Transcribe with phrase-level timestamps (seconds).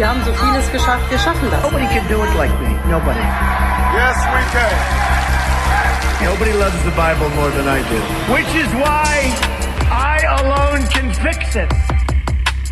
[0.00, 1.62] Wir haben so vieles geschafft, wir schaffen das.
[1.62, 2.72] Nobody can do it like me.
[2.88, 3.20] Nobody.
[3.20, 4.72] Yes, we can.
[6.24, 8.00] Nobody loves the Bible more than I do.
[8.32, 9.28] Which is why
[9.92, 11.70] I alone can fix it.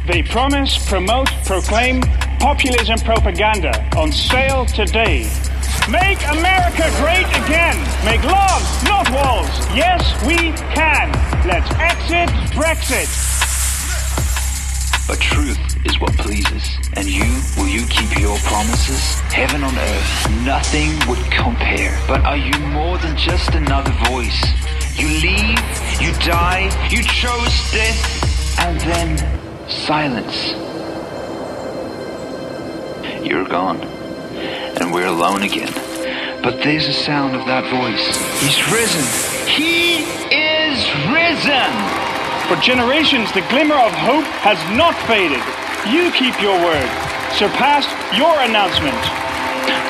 [0.06, 2.00] They promise, promote, proclaim
[2.40, 5.28] populism propaganda on sale today.
[5.90, 7.76] Make America great again.
[8.06, 9.52] Make love, not walls.
[9.76, 11.12] Yes, we can.
[11.46, 13.08] Let's exit Brexit.
[15.06, 16.77] But truth is what pleases.
[16.98, 17.22] And you,
[17.56, 19.20] will you keep your promises?
[19.30, 21.96] Heaven on earth, nothing would compare.
[22.08, 24.42] But are you more than just another voice?
[24.98, 25.60] You leave,
[26.00, 30.48] you die, you chose death, and then silence.
[33.24, 33.80] You're gone,
[34.80, 35.72] and we're alone again.
[36.42, 38.16] But there's a sound of that voice.
[38.42, 39.06] He's risen.
[39.46, 39.98] He
[40.34, 40.82] is
[41.14, 41.70] risen.
[42.48, 45.67] For generations, the glimmer of hope has not faded.
[45.88, 46.88] You keep your word.
[47.32, 49.00] Surpassed your announcement.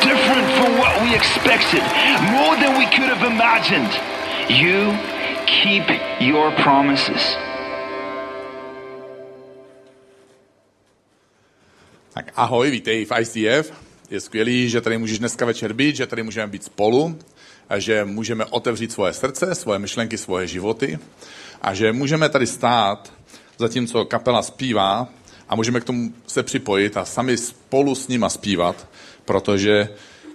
[0.02, 1.82] Different from what we expected,
[2.30, 3.90] more than we could have imagined.
[4.48, 4.94] You
[5.46, 5.90] keep
[6.20, 7.36] your promises.
[12.14, 13.72] Tak ahoj, vítej v ICF.
[14.10, 17.18] Je skvělý, že tady můžeš dneska večer být, že tady můžeme být spolu,
[17.68, 20.98] a že můžeme otevřít svoje srdce, svoje myšlenky, svoje životy
[21.62, 23.12] a že můžeme tady stát,
[23.58, 25.08] zatímco kapela zpívá
[25.48, 28.88] a můžeme k tomu se připojit a sami spolu s nima zpívat,
[29.24, 29.88] protože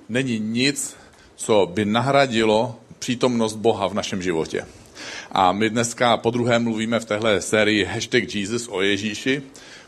[0.09, 0.95] není nic,
[1.35, 4.65] co by nahradilo přítomnost Boha v našem životě.
[5.31, 9.41] A my dneska po druhé mluvíme v téhle sérii hashtag Jesus o Ježíši,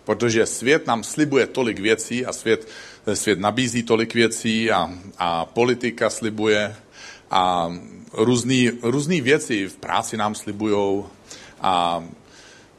[0.03, 2.67] protože svět nám slibuje tolik věcí a svět,
[3.13, 6.75] svět nabízí tolik věcí a, a politika slibuje
[7.31, 7.73] a
[8.81, 11.03] různý věci v práci nám slibují
[11.61, 12.03] a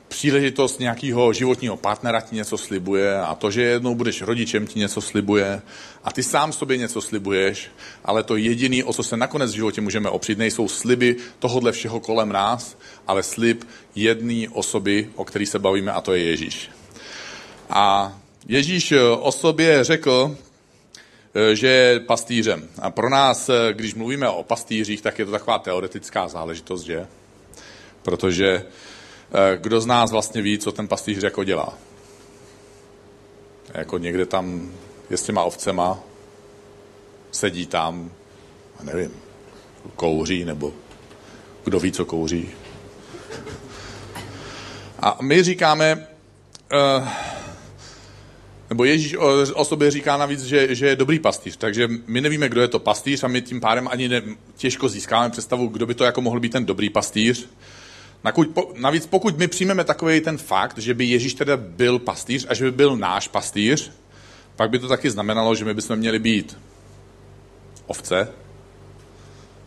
[0.09, 5.01] příležitost nějakého životního partnera ti něco slibuje a to, že jednou budeš rodičem, ti něco
[5.01, 5.63] slibuje
[6.05, 7.71] a ty sám sobě něco slibuješ,
[8.05, 12.01] ale to jediné, o co se nakonec v životě můžeme opřít, nejsou sliby tohodle všeho
[12.01, 13.65] kolem nás, ale slib
[13.95, 16.71] jedné osoby, o který se bavíme, a to je Ježíš.
[17.71, 20.37] A Ježíš o sobě řekl,
[21.53, 22.69] že je pastýřem.
[22.79, 27.07] A pro nás, když mluvíme o pastýřích, tak je to taková teoretická záležitost, že?
[28.03, 28.65] Protože
[29.57, 31.79] kdo z nás vlastně ví, co ten pastýř jako dělá?
[33.75, 34.73] Jako někde tam
[35.11, 35.99] je s těma ovcema,
[37.31, 38.11] sedí tam,
[38.83, 39.11] nevím,
[39.97, 40.73] kouří, nebo
[41.65, 42.51] kdo ví, co kouří.
[45.01, 46.07] A my říkáme,
[46.99, 47.09] uh,
[48.71, 49.17] nebo Ježíš
[49.55, 52.79] o sobě říká navíc, že, že je dobrý pastýř, takže my nevíme, kdo je to
[52.79, 54.23] pastýř a my tím pádem ani ne,
[54.57, 57.49] těžko získáme představu, kdo by to jako mohl být ten dobrý pastýř.
[58.75, 62.65] Navíc pokud my přijmeme takový ten fakt, že by Ježíš teda byl pastýř a že
[62.65, 63.93] by byl náš pastýř,
[64.57, 66.59] pak by to taky znamenalo, že my bychom měli být
[67.87, 68.29] ovce.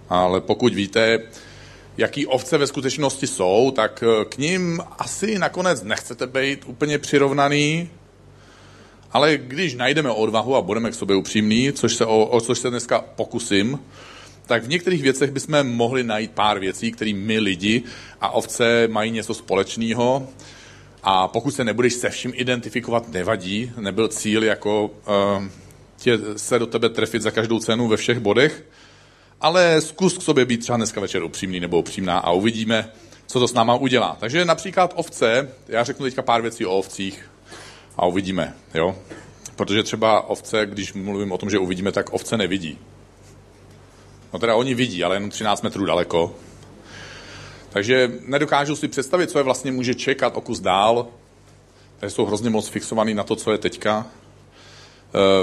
[0.10, 1.20] Ale pokud víte,
[1.98, 7.90] jaký ovce ve skutečnosti jsou, tak k ním asi nakonec nechcete být úplně přirovnaný,
[9.12, 12.70] ale když najdeme odvahu a budeme k sobě upřímní, což se, o, o což se
[12.70, 13.80] dneska pokusím,
[14.50, 17.84] tak v některých věcech bychom mohli najít pár věcí, které my lidi
[18.22, 20.28] a ovce mají něco společného.
[21.04, 23.72] A pokud se nebudeš se vším identifikovat, nevadí.
[23.80, 25.44] Nebyl cíl jako uh,
[25.98, 28.66] tě, se do tebe trefit za každou cenu ve všech bodech.
[29.42, 32.92] Ale zkus k sobě být třeba dneska večer upřímný nebo upřímná a uvidíme,
[33.28, 34.18] co to s náma udělá.
[34.20, 37.30] Takže například ovce, já řeknu teďka pár věcí o ovcích
[37.98, 38.96] a uvidíme, jo.
[39.56, 42.78] Protože třeba ovce, když mluvím o tom, že uvidíme, tak ovce nevidí.
[44.34, 46.36] No teda oni vidí, ale jenom 13 metrů daleko.
[47.70, 51.08] Takže nedokážu si představit, co je vlastně může čekat o kus dál.
[52.00, 54.08] Takže jsou hrozně moc fixovaný na to, co je teďka.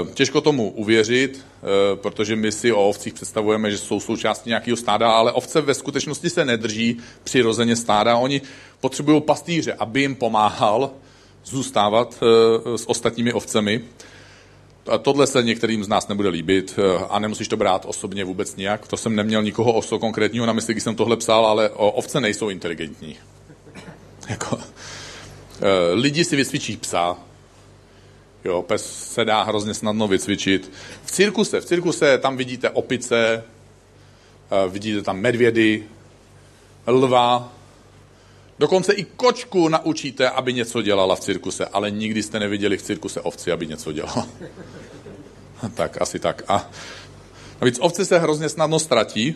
[0.05, 4.77] E, těžko tomu uvěřit, e, protože my si o ovcích představujeme, že jsou součástí nějakého
[4.77, 8.17] stáda, ale ovce ve skutečnosti se nedrží přirozeně stáda.
[8.17, 8.41] Oni
[8.79, 10.91] potřebují pastýře, aby jim pomáhal
[11.45, 13.81] zůstávat e, s ostatními ovcemi.
[14.89, 16.79] A tohle se některým z nás nebude líbit
[17.09, 18.87] a nemusíš to brát osobně vůbec nijak.
[18.87, 22.49] To jsem neměl nikoho oso konkrétního na mysli, když jsem tohle psal, ale ovce nejsou
[22.49, 23.17] inteligentní.
[24.29, 24.59] Jako,
[25.93, 27.17] lidi si vycvičí psa,
[28.47, 30.71] Jo, pes se dá hrozně snadno vycvičit.
[31.05, 33.43] V cirkuse, v cirkuse tam vidíte opice,
[34.69, 35.83] vidíte tam medvědy,
[36.87, 37.53] lva,
[38.59, 43.21] dokonce i kočku naučíte, aby něco dělala v cirkuse, ale nikdy jste neviděli v cirkuse
[43.21, 44.27] ovci, aby něco dělala.
[45.73, 46.43] tak, asi tak.
[46.47, 46.69] A
[47.61, 49.35] navíc ovce se hrozně snadno ztratí,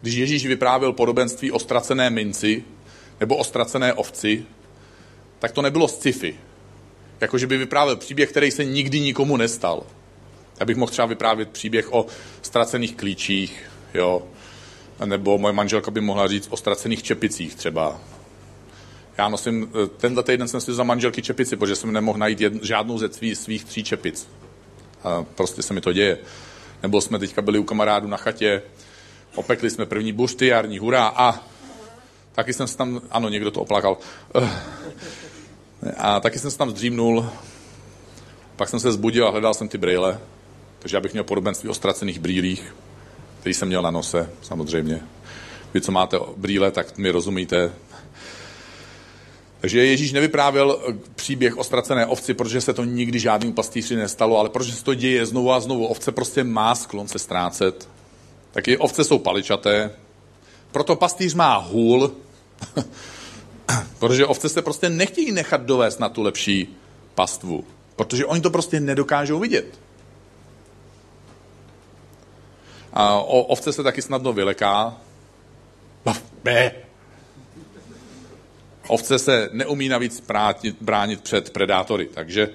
[0.00, 2.64] když Ježíš vyprávěl podobenství o ztracené minci
[3.20, 4.44] nebo o ztracené ovci,
[5.38, 6.36] tak to nebylo sci-fi.
[7.20, 9.82] Jakože by vyprávěl příběh, který se nikdy nikomu nestal.
[10.60, 12.06] Já bych mohl třeba vyprávět příběh o
[12.42, 14.22] ztracených klíčích, jo,
[15.04, 18.00] nebo moje manželka by mohla říct o ztracených čepicích třeba.
[19.18, 22.64] Já nosím, eh, tenhle týden jsem si za manželky čepici, protože jsem nemohl najít jed,
[22.64, 24.28] žádnou ze svých, svých tří čepic.
[25.04, 26.18] A prostě se mi to děje.
[26.82, 28.62] Nebo jsme teďka byli u kamarádu na chatě,
[29.34, 31.40] opekli jsme první bušty, jarní hurá a
[32.32, 33.96] taky jsem se tam, ano, někdo to oplakal.
[34.34, 37.30] Eh, a taky jsem se tam zdřímnul,
[38.56, 40.20] pak jsem se zbudil a hledal jsem ty brýle,
[40.78, 42.74] takže já bych měl podobenství o ztracených brýlích,
[43.40, 45.00] který jsem měl na nose, samozřejmě.
[45.74, 47.72] Vy, co máte brýle, tak mi rozumíte.
[49.64, 54.48] Takže Ježíš nevyprávěl příběh o ztracené ovci, protože se to nikdy žádným pastýři nestalo, ale
[54.48, 55.86] protože se to děje znovu a znovu.
[55.86, 57.88] Ovce prostě má sklon se ztrácet.
[58.52, 59.90] Taky ovce jsou paličaté,
[60.72, 62.12] proto pastýř má hůl,
[63.98, 66.76] protože ovce se prostě nechtějí nechat dovést na tu lepší
[67.14, 67.64] pastvu,
[67.96, 69.80] protože oni to prostě nedokážou vidět.
[72.92, 74.96] A o ovce se taky snadno vyleká.
[78.94, 82.08] Ovce se neumí navíc bránit, bránit před predátory.
[82.14, 82.50] Takže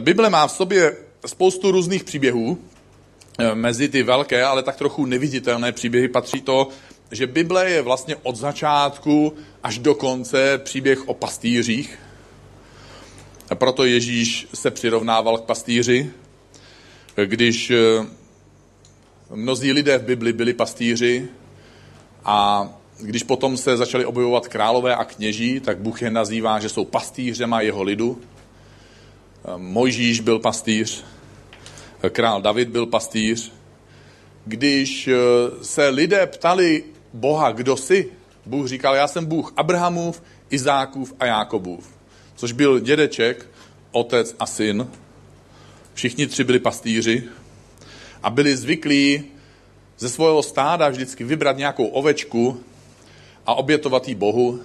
[0.00, 0.96] Bible má v sobě
[1.26, 2.58] spoustu různých příběhů.
[3.54, 6.68] Mezi ty velké, ale tak trochu neviditelné příběhy patří to,
[7.10, 11.98] že Bible je vlastně od začátku až do konce příběh o pastýřích.
[13.50, 16.10] A proto Ježíš se přirovnával k pastýři,
[17.24, 17.72] když
[19.30, 21.28] Mnozí lidé v Bibli byli pastýři
[22.24, 22.68] a
[23.00, 27.60] když potom se začali objevovat králové a kněží, tak Bůh je nazývá, že jsou pastýřema
[27.60, 28.20] jeho lidu.
[29.56, 31.04] Mojžíš byl pastýř,
[32.10, 33.52] král David byl pastýř.
[34.44, 35.08] Když
[35.62, 38.10] se lidé ptali Boha, kdo jsi,
[38.46, 41.88] Bůh říkal, já jsem Bůh Abrahamův, Izákův a Jákobův,
[42.36, 43.46] což byl dědeček,
[43.92, 44.88] otec a syn.
[45.94, 47.24] Všichni tři byli pastýři
[48.22, 49.24] a byli zvyklí
[49.98, 52.60] ze svého stáda vždycky vybrat nějakou ovečku
[53.48, 54.60] a obětovat jí Bohu.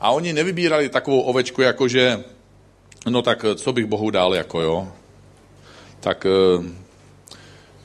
[0.00, 2.24] A oni nevybírali takovou ovečku, jako že,
[3.08, 4.88] no tak co bych Bohu dal, jako jo.
[6.00, 6.64] Tak eh,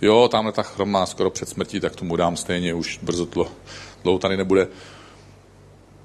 [0.02, 3.52] jo, tamhle ta chroma skoro před smrtí, tak tomu dám stejně, už brzo tlo,
[4.04, 4.68] dlouho tady nebude.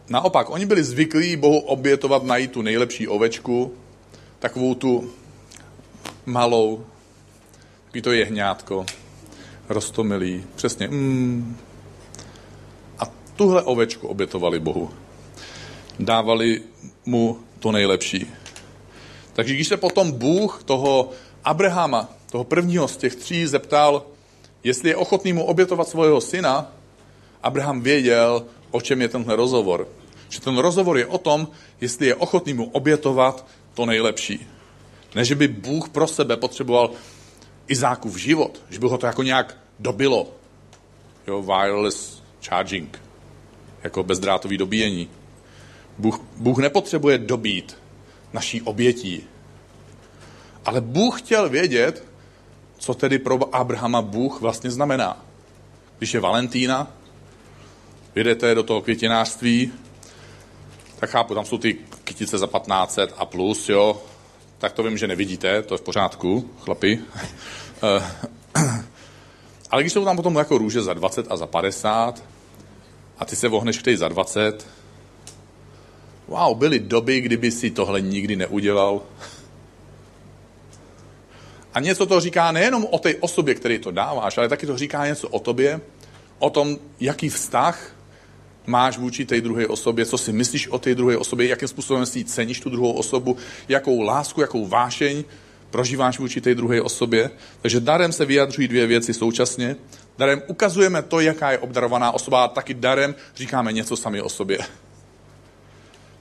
[0.08, 3.74] Naopak, oni byli zvyklí Bohu obětovat, najít tu nejlepší ovečku,
[4.38, 5.10] takovou tu
[6.26, 6.84] malou,
[7.84, 8.86] Takový to jehňátko,
[9.68, 10.88] rostomilý, přesně.
[10.88, 11.56] Mm.
[13.40, 14.90] Tuhle ovečku obětovali Bohu.
[15.98, 16.62] Dávali
[17.06, 18.26] mu to nejlepší.
[19.32, 21.10] Takže když se potom Bůh toho
[21.44, 24.02] Abrahama, toho prvního z těch tří, zeptal,
[24.64, 26.72] jestli je ochotný mu obětovat svého syna,
[27.42, 29.88] Abraham věděl, o čem je tenhle rozhovor.
[30.28, 31.48] Že ten rozhovor je o tom,
[31.80, 34.46] jestli je ochotný mu obětovat to nejlepší.
[35.14, 36.90] Ne, že by Bůh pro sebe potřeboval
[37.68, 40.28] Izákův život, že by ho to jako nějak dobilo.
[41.26, 43.09] Jo, wireless charging,
[43.84, 45.08] jako bezdrátový dobíjení.
[45.98, 47.76] Bůh, Bůh nepotřebuje dobít
[48.32, 49.24] naší obětí.
[50.64, 52.04] Ale Bůh chtěl vědět,
[52.78, 55.24] co tedy pro Abrahama Bůh vlastně znamená.
[55.98, 56.92] Když je Valentína,
[58.14, 59.72] jedete do toho květinářství,
[61.00, 64.02] tak chápu, tam jsou ty kytice za 1500 a plus, jo,
[64.58, 66.98] tak to vím, že nevidíte, to je v pořádku, chlapi.
[67.82, 68.02] Eh,
[69.70, 72.24] ale když jsou tam potom jako růže za 20 a za 50
[73.20, 74.66] a ty se vohneš k za 20,
[76.28, 79.02] wow, byly doby, kdyby si tohle nikdy neudělal.
[81.74, 85.06] A něco to říká nejenom o té osobě, který to dáváš, ale taky to říká
[85.06, 85.80] něco o tobě,
[86.38, 87.96] o tom, jaký vztah
[88.66, 92.24] máš vůči té druhé osobě, co si myslíš o té druhé osobě, jakým způsobem si
[92.24, 93.36] ceníš tu druhou osobu,
[93.68, 95.24] jakou lásku, jakou vášeň
[95.70, 97.30] prožíváš vůči té druhé osobě.
[97.62, 99.76] Takže darem se vyjadřují dvě věci současně.
[100.20, 104.58] Darem ukazujeme to, jaká je obdarovaná osoba, a taky darem říkáme něco sami o sobě.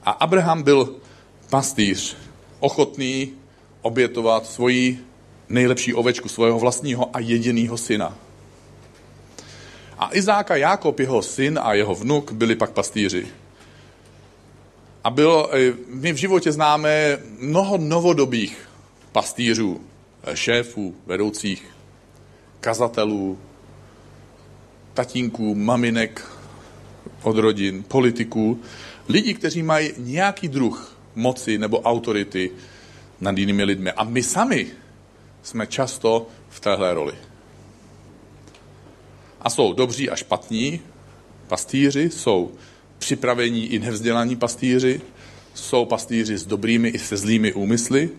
[0.04, 0.96] A Abraham byl
[1.50, 2.16] pastýř,
[2.60, 3.32] ochotný
[3.82, 5.04] obětovat svoji
[5.48, 8.16] nejlepší ovečku, svého vlastního a jediného syna.
[9.98, 13.28] A Izáka Jákob, jeho syn a jeho vnuk byli pak pastýři.
[15.04, 18.68] A bylo, eh, my v životě známe mnoho novodobých
[19.12, 19.80] pastýřů,
[20.34, 21.66] šéfů, vedoucích,
[22.60, 23.38] kazatelů,
[24.94, 26.28] tatínků, maminek
[27.22, 28.60] od rodin, politiků,
[29.08, 32.50] lidí, kteří mají nějaký druh moci nebo autority
[33.20, 33.92] nad jinými lidmi.
[33.92, 34.66] A my sami
[35.42, 37.14] jsme často v téhle roli.
[39.40, 40.80] A jsou dobří a špatní
[41.48, 42.52] pastýři, jsou
[42.98, 45.00] připravení i nevzdělaní pastýři,
[45.54, 48.10] jsou pastýři s dobrými i se zlými úmysly.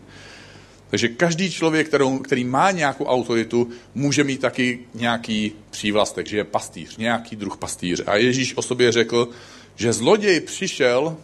[0.91, 6.43] Takže každý člověk, kterou, který má nějakou autoritu, může mít taky nějaký přívlastek, že je
[6.43, 8.03] pastýř, nějaký druh pastýře.
[8.03, 9.29] A Ježíš o sobě řekl,
[9.75, 11.17] že zloděj přišel,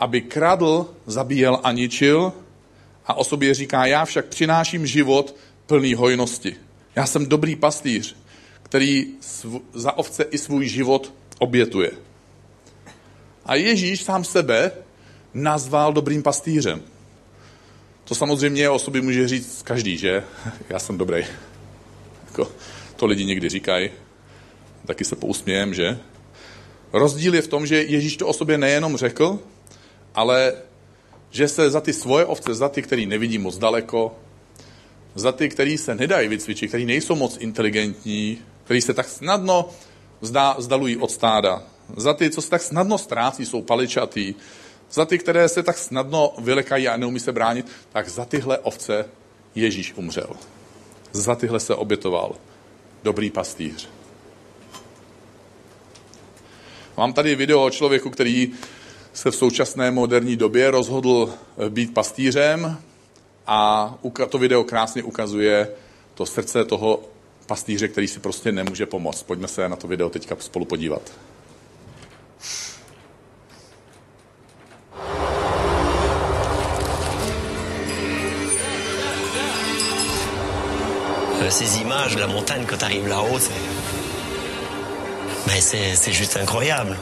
[0.00, 2.32] aby kradl, zabíjel a ničil
[3.06, 6.56] a o sobě říká, já však přináším život plný hojnosti.
[6.96, 8.16] Já jsem dobrý pastýř,
[8.62, 9.06] který
[9.74, 11.90] za ovce i svůj život obětuje.
[13.44, 14.72] A Ježíš sám sebe
[15.34, 16.91] nazval dobrým pastýřem.
[18.04, 20.24] To samozřejmě o sobě může říct každý, že?
[20.68, 21.24] Já jsem dobrý.
[22.26, 22.52] Jako,
[22.96, 23.90] to lidi někdy říkají.
[24.86, 25.98] Taky se pousmějem, že?
[26.92, 29.38] Rozdíl je v tom, že Ježíš to o sobě nejenom řekl,
[30.14, 30.54] ale
[31.30, 34.16] že se za ty svoje ovce, za ty, který nevidí moc daleko,
[35.14, 39.70] za ty, který se nedají vycvičit, který nejsou moc inteligentní, který se tak snadno
[40.58, 41.62] vzdalují od stáda,
[41.96, 44.34] za ty, co se tak snadno ztrácí, jsou paličatý,
[44.92, 49.04] za ty, které se tak snadno vylekají a neumí se bránit, tak za tyhle ovce
[49.54, 50.30] Ježíš umřel.
[51.12, 52.34] Za tyhle se obětoval.
[53.02, 53.88] Dobrý pastýř.
[56.96, 58.52] Mám tady video o člověku, který
[59.12, 61.34] se v současné moderní době rozhodl
[61.68, 62.78] být pastýřem
[63.46, 63.94] a
[64.28, 65.68] to video krásně ukazuje
[66.14, 67.02] to srdce toho
[67.46, 69.22] pastýře, který si prostě nemůže pomoct.
[69.22, 71.12] Pojďme se na to video teďka spolu podívat.
[81.50, 83.50] Ces images de la montagne quand tu arrives là-haut, c'est.
[85.46, 86.96] Mais c'est juste incroyable.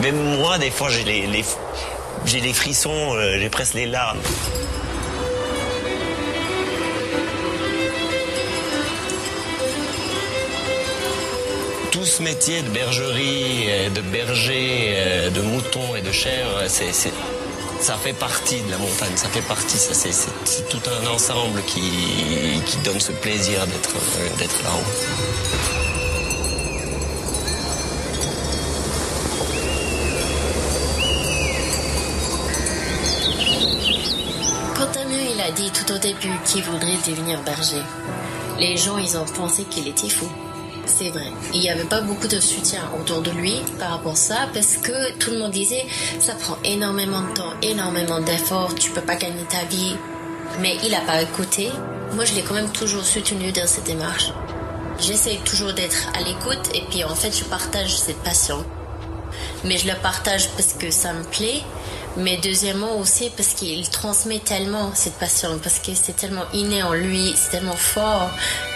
[0.00, 1.44] Même moi, des fois, j'ai les, les,
[2.26, 4.18] j'ai les frissons, euh, j'ai presque les larmes.
[11.92, 17.12] Tout ce métier de bergerie, euh, de berger, de mouton et de chèvre, c'est
[17.80, 21.80] ça fait partie de la montagne, ça fait partie, ça c'est tout un ensemble qui,
[22.84, 23.94] donne ce plaisir d'être
[24.38, 25.46] d'être là-haut.
[35.36, 37.82] Il a dit tout au début qu'il voudrait devenir berger,
[38.58, 40.26] les gens ils ont pensé qu'il était fou
[40.86, 41.32] c'est vrai.
[41.52, 44.76] Il n'y avait pas beaucoup de soutien autour de lui par rapport à ça parce
[44.76, 45.84] que tout le monde disait
[46.20, 49.96] ça prend énormément de temps, énormément d'efforts, tu peux pas gagner ta vie.
[50.60, 51.70] Mais il n'a pas écouté.
[52.14, 54.32] Moi, je l'ai quand même toujours soutenu dans cette démarche.
[54.98, 58.64] J'essaie toujours d'être à l'écoute et puis en fait, je partage cette passion.
[59.64, 61.62] Mais je la partage parce que ça me plaît
[62.16, 66.92] mais deuxièmement aussi parce qu'il transmet tellement cette passion, parce que c'est tellement inné en
[66.92, 68.30] lui, c'est tellement fort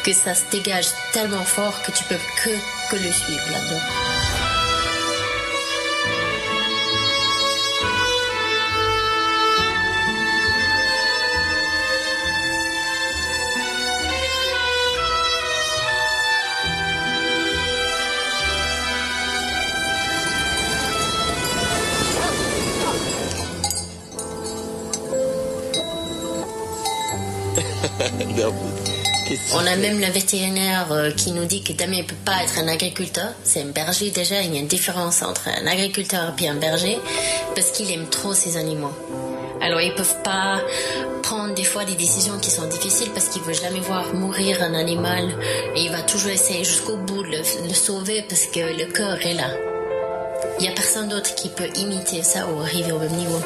[0.05, 2.51] que ça se dégage tellement fort que tu peux que,
[2.91, 4.10] que le suivre là-dedans.
[29.53, 32.59] On a même le vétérinaire euh, qui nous dit que Damien ne peut pas être
[32.59, 33.31] un agriculteur.
[33.43, 34.41] C'est un berger déjà.
[34.43, 36.99] Il y a une différence entre un agriculteur et un berger
[37.57, 38.93] parce qu'il aime trop ses animaux.
[39.61, 40.61] Alors ils peuvent pas
[41.23, 44.75] prendre des fois des décisions qui sont difficiles parce qu'il veut jamais voir mourir un
[44.75, 45.29] animal
[45.75, 49.19] et il va toujours essayer jusqu'au bout de le, le sauver parce que le cœur
[49.21, 49.51] est là.
[50.61, 53.41] Il y a personne d'autre qui peut imiter ça ou arriver au même niveau.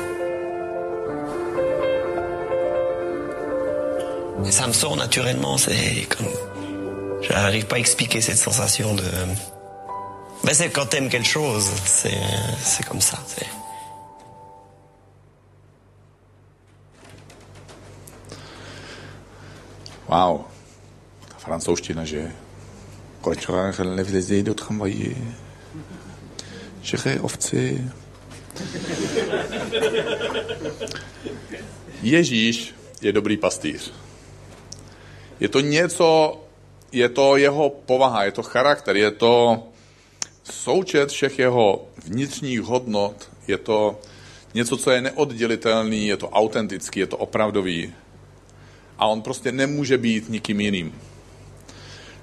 [4.51, 5.59] Ça me sort naturellement.
[5.59, 6.29] C'est comme.
[7.23, 9.05] Je n'arrive pas à expliquer cette sensation de.
[10.45, 13.19] Ben c'est quand t'aimes quelque chose, c'est, comme ça.
[20.09, 20.45] Wow.
[21.29, 22.31] Ta francouzština, že?
[23.21, 23.49] Kolik
[23.97, 25.17] nevlezej do tramvaje.
[26.83, 27.81] Žeře ovci.
[32.03, 33.93] Ježíš je dobrý pastýř.
[35.41, 36.41] Je to něco,
[36.93, 39.63] je to jeho povaha, je to charakter, je to
[40.45, 44.01] součet všech jeho vnitřních hodnot, je to
[44.55, 47.93] něco, co je neoddělitelný, je to autentický, je to opravdový.
[48.99, 50.95] A on prostě nemůže být nikým jiným.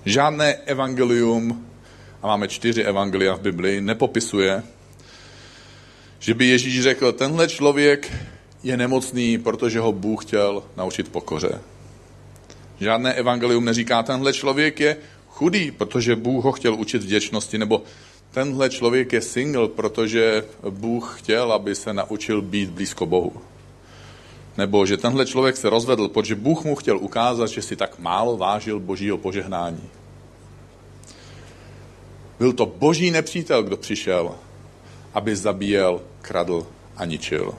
[0.05, 1.67] Žádné evangelium,
[2.21, 4.63] a máme čtyři evangelia v Biblii, nepopisuje,
[6.19, 8.13] že by Ježíš řekl, tenhle člověk
[8.63, 11.61] je nemocný, protože ho Bůh chtěl naučit pokoře.
[12.81, 14.97] Žádné evangelium neříká, tenhle člověk je
[15.27, 17.83] chudý, protože Bůh ho chtěl učit vděčnosti, nebo
[18.31, 23.33] tenhle člověk je single, protože Bůh chtěl, aby se naučil být blízko Bohu.
[24.57, 28.37] Nebo že tenhle člověk se rozvedl, protože Bůh mu chtěl ukázat, že si tak málo
[28.37, 29.89] vážil božího požehnání.
[32.39, 34.35] Byl to boží nepřítel, kdo přišel,
[35.13, 37.53] aby zabíjel, kradl a ničil.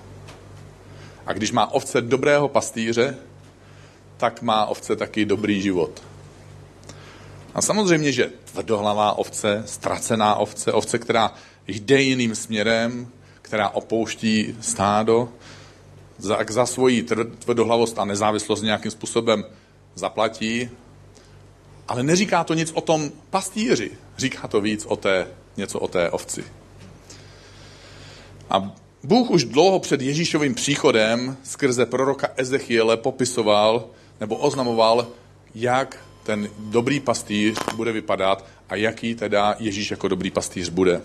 [1.26, 3.16] A když má ovce dobrého pastýře,
[4.22, 6.02] tak má ovce taky dobrý život.
[7.54, 11.34] A samozřejmě, že tvrdohlavá ovce, ztracená ovce, ovce, která
[11.66, 13.08] jde jiným směrem,
[13.42, 15.28] která opouští stádo,
[16.18, 17.02] za, za svoji
[17.38, 19.44] tvrdohlavost a nezávislost nějakým způsobem
[19.94, 20.70] zaplatí,
[21.88, 25.26] ale neříká to nic o tom pastýři, říká to víc o té,
[25.56, 26.44] něco o té ovci.
[28.50, 33.90] A Bůh už dlouho před Ježíšovým příchodem skrze proroka Ezechiele popisoval
[34.22, 35.06] nebo oznamoval,
[35.54, 41.02] jak ten dobrý pastýř bude vypadat a jaký teda Ježíš jako dobrý pastýř bude.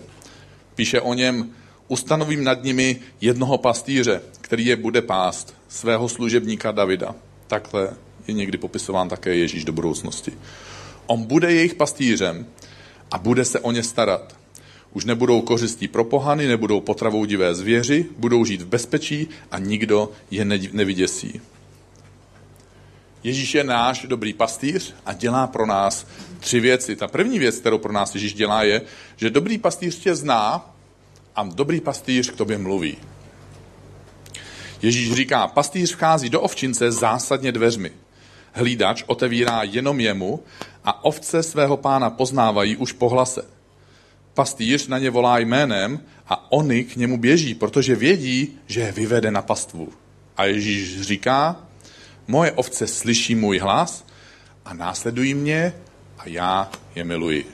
[0.74, 1.50] Píše o něm,
[1.88, 7.14] ustanovím nad nimi jednoho pastýře, který je bude pást, svého služebníka Davida.
[7.46, 7.90] Takhle
[8.28, 10.32] je někdy popisován také Ježíš do budoucnosti.
[11.06, 12.46] On bude jejich pastýřem
[13.10, 14.36] a bude se o ně starat.
[14.92, 20.10] Už nebudou kořistí pro pohany, nebudou potravou divé zvěři, budou žít v bezpečí a nikdo
[20.30, 21.40] je nevyděsí.
[23.24, 26.06] Ježíš je náš dobrý pastýř a dělá pro nás
[26.40, 26.96] tři věci.
[26.96, 28.82] Ta první věc, kterou pro nás Ježíš dělá, je,
[29.16, 30.74] že dobrý pastýř tě zná
[31.36, 32.96] a dobrý pastýř k tobě mluví.
[34.82, 37.90] Ježíš říká, pastýř vchází do ovčince zásadně dveřmi.
[38.52, 40.42] Hlídač otevírá jenom jemu
[40.84, 43.42] a ovce svého pána poznávají už po hlase.
[44.34, 49.30] Pastýř na ně volá jménem a oni k němu běží, protože vědí, že je vyvede
[49.30, 49.88] na pastvu.
[50.36, 51.67] A Ježíš říká,
[52.28, 54.04] moje ovce slyší můj hlas
[54.64, 55.74] a následují mě
[56.18, 57.52] a já je miluji.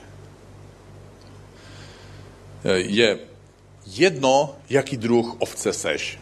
[2.75, 3.19] Je
[3.85, 6.19] jedno, jaký druh ovce seš.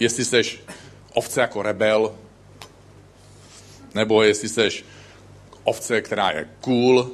[0.00, 0.60] Jestli seš
[1.14, 2.14] ovce jako rebel,
[3.94, 4.84] nebo jestli seš
[5.64, 7.10] ovce, která je cool,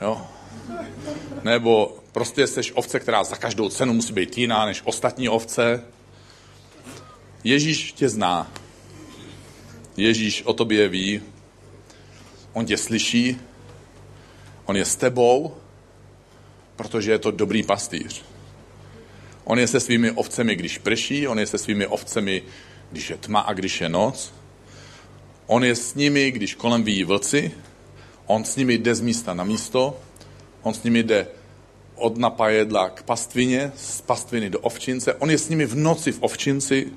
[0.00, 0.26] jo?
[1.42, 5.84] nebo prostě seš ovce, která za každou cenu musí být jiná než ostatní ovce.
[7.44, 8.50] Ježíš tě zná.
[10.00, 11.20] Ježíš o tobě ví.
[12.52, 13.36] On tě slyší.
[14.66, 15.56] On je s tebou,
[16.76, 18.24] protože je to dobrý pastýř.
[19.44, 22.42] On je se svými ovcemi, když prší, on je se svými ovcemi,
[22.90, 24.32] když je tma a když je noc.
[25.46, 27.52] On je s nimi, když kolem vyjí vlci,
[28.26, 30.00] on s nimi jde z místa na místo,
[30.62, 31.26] on s nimi jde
[31.94, 36.22] od napajedla k pastvině, z pastviny do ovčince, on je s nimi v noci v
[36.22, 36.92] ovčinci.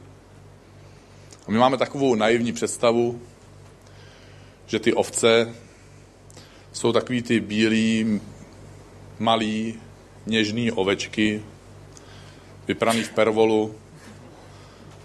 [1.47, 3.21] A my máme takovou naivní představu,
[4.67, 5.55] že ty ovce
[6.73, 8.21] jsou takový ty bílí,
[9.19, 9.79] malí,
[10.25, 11.43] něžný ovečky,
[12.67, 13.75] vypraný v pervolu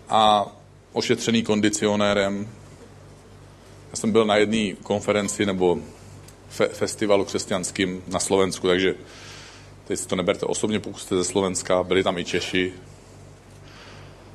[0.09, 0.47] a
[0.93, 2.49] ošetřený kondicionérem.
[3.91, 5.79] Já jsem byl na jedné konferenci nebo
[6.51, 8.95] fe- festivalu křesťanským na Slovensku, takže
[9.85, 12.73] teď si to neberte osobně, pokud jste ze Slovenska, byli tam i Češi.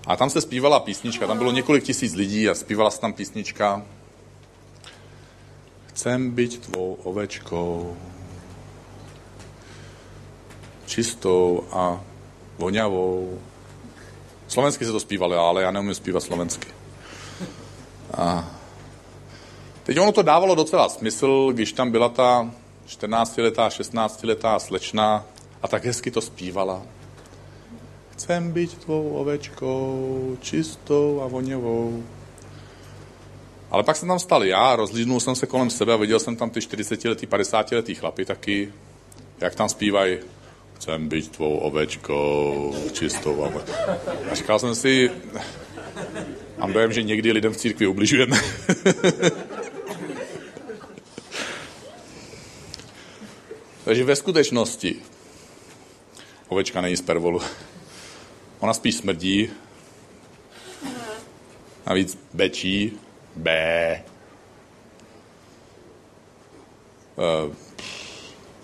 [0.08, 3.84] A tam se zpívala písnička, tam bylo několik tisíc lidí a zpívala se tam písnička
[5.94, 7.98] Chcem být tvou ovečkou,
[10.86, 12.02] čistou a
[12.58, 13.40] voňavou.
[14.48, 16.68] Slovensky se to zpívalo, ale já neumím zpívat slovensky.
[18.18, 18.52] A
[19.84, 22.52] teď ono to dávalo docela smysl, když tam byla ta
[22.88, 25.26] 14-letá, 16-letá slečna
[25.62, 26.82] a tak hezky to zpívala.
[28.14, 32.04] Chcem být tvou ovečkou, čistou a voňavou.
[33.72, 36.50] Ale pak jsem tam stal já, rozlídnul jsem se kolem sebe a viděl jsem tam
[36.50, 38.74] ty 40-letý, 50-letý chlapy taky,
[39.42, 40.18] jak tam zpívají
[40.84, 43.52] chcem být tvou ovečkou, čistou a...
[44.32, 45.12] a říkal jsem si,
[46.58, 48.38] mám dojem, že někdy lidem v církvi ubližujeme.
[53.86, 54.96] Takže ve skutečnosti
[56.48, 57.42] ovečka není z pervolu.
[58.64, 59.50] Ona spíš smrdí,
[61.88, 62.92] navíc bečí,
[63.36, 64.04] bé.
[67.16, 67.54] Uh,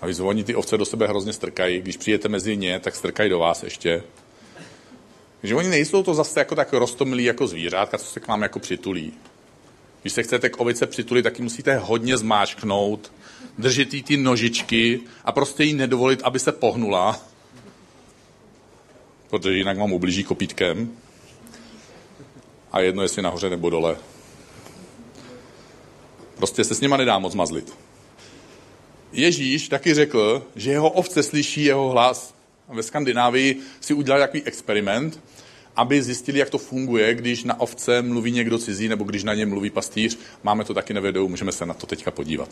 [0.00, 1.80] a když oni ty ovce do sebe hrozně strkají.
[1.80, 4.02] Když přijete mezi ně, tak strkají do vás ještě.
[5.40, 8.58] Takže oni nejsou to zase jako tak rostomilí jako zvířátka, co se k vám jako
[8.58, 9.12] přitulí.
[10.02, 13.12] Když se chcete k ovice přitulit, tak ji musíte hodně zmáčknout,
[13.58, 17.29] držet jí ty nožičky a prostě jí nedovolit, aby se pohnula,
[19.30, 20.90] protože jinak vám ublíží kopítkem.
[22.72, 23.96] A jedno, jestli nahoře nebo dole.
[26.36, 27.74] Prostě se s nima nedá moc mazlit.
[29.12, 32.34] Ježíš taky řekl, že jeho ovce slyší jeho hlas.
[32.68, 35.20] Ve Skandinávii si udělali takový experiment,
[35.76, 39.46] aby zjistili, jak to funguje, když na ovce mluví někdo cizí, nebo když na ně
[39.46, 40.18] mluví pastýř.
[40.42, 42.48] Máme to taky na videu, můžeme se na to teďka podívat.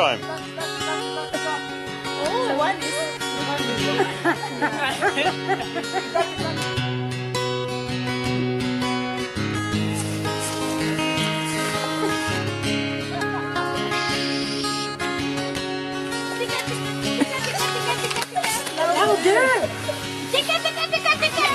[0.00, 0.20] time.
[2.24, 2.96] Oh, one is.
[18.96, 19.48] Louder!
[20.32, 21.50] Tika, tika, tika, tika!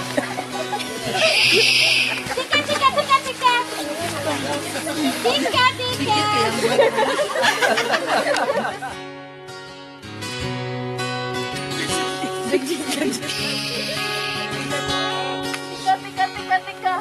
[15.71, 16.93] Tika, tika, tika, tika.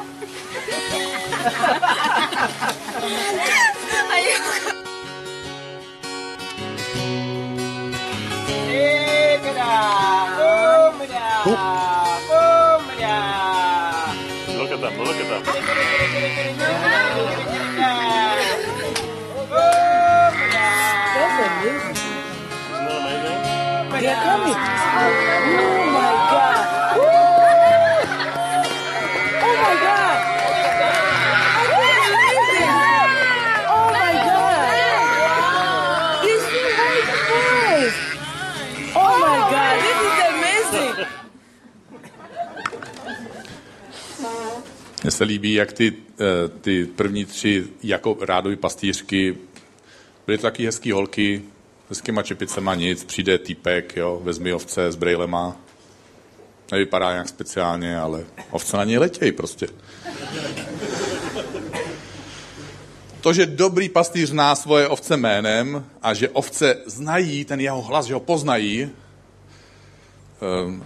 [45.15, 49.37] Se líbí, jak ty, eh, ty první tři jako rádový pastýřky
[50.25, 51.41] byly taky hezký holky,
[51.89, 55.57] hezkýma čepicema nic, přijde týpek, jo, vezmi ovce s brejlema,
[56.71, 59.67] nevypadá nějak speciálně, ale ovce na něj letějí prostě.
[63.21, 68.05] To, že dobrý pastýř zná svoje ovce jménem a že ovce znají ten jeho hlas,
[68.05, 68.89] že ho poznají,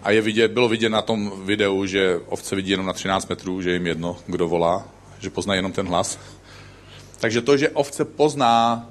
[0.03, 3.61] a je vidět, bylo vidět na tom videu, že ovce vidí jenom na 13 metrů,
[3.61, 4.87] že jim jedno, kdo volá,
[5.19, 6.19] že poznají jenom ten hlas.
[7.19, 8.85] Takže to, že ovce pozná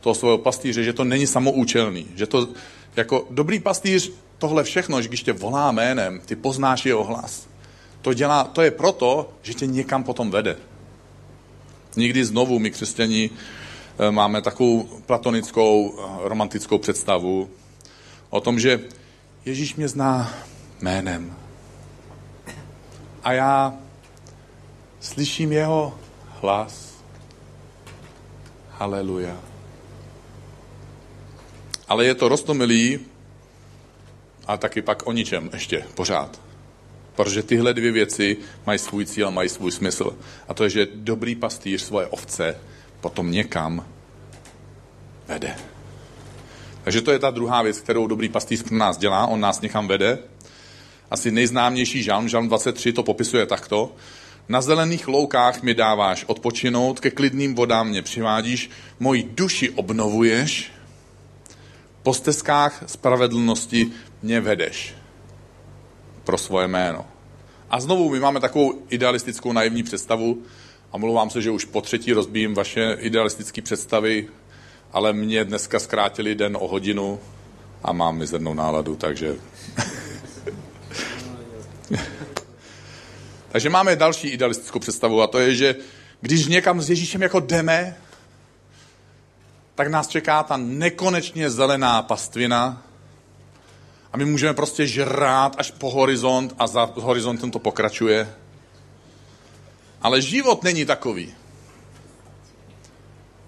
[0.00, 2.48] toho svého pastýře, že to není samoučelný, že to
[2.96, 7.46] jako dobrý pastýř tohle všechno, že když tě volá jménem, ty poznáš jeho hlas.
[8.02, 10.56] To, dělá, to je proto, že tě někam potom vede.
[11.96, 17.50] Nikdy znovu my křesťani eh, máme takovou platonickou, eh, romantickou představu
[18.30, 18.80] o tom, že
[19.44, 20.34] Ježíš mě zná
[20.80, 21.36] jménem.
[23.24, 23.74] A já
[25.00, 25.98] slyším jeho
[26.40, 26.94] hlas.
[28.70, 29.40] Haleluja.
[31.88, 33.00] Ale je to rostomilý
[34.46, 36.40] a taky pak o ničem ještě pořád.
[37.16, 40.16] Protože tyhle dvě věci mají svůj cíl a mají svůj smysl.
[40.48, 42.56] A to je, že dobrý pastýř svoje ovce
[43.00, 43.86] potom někam
[45.28, 45.69] vede.
[46.82, 49.26] Takže to je ta druhá věc, kterou dobrý pastýř pro nás dělá.
[49.26, 50.18] On nás někam vede.
[51.10, 53.92] Asi nejznámější žalm, žalm 23, to popisuje takto.
[54.48, 60.72] Na zelených loukách mi dáváš odpočinout, ke klidným vodám mě přivádíš, moji duši obnovuješ,
[62.02, 63.90] po stezkách spravedlnosti
[64.22, 64.94] mě vedeš
[66.24, 67.06] pro svoje jméno.
[67.70, 70.42] A znovu my máme takovou idealistickou naivní představu,
[70.92, 74.28] a mluvám se, že už po třetí rozbíjím vaše idealistické představy,
[74.92, 77.20] ale mě dneska zkrátili den o hodinu
[77.82, 79.36] a mám mizernou náladu, takže...
[83.52, 85.74] takže máme další idealistickou představu a to je, že
[86.20, 87.96] když někam s Ježíšem jako jdeme,
[89.74, 92.82] tak nás čeká ta nekonečně zelená pastvina
[94.12, 98.34] a my můžeme prostě žrát až po horizont a za horizontem to pokračuje.
[100.02, 101.34] Ale život není takový.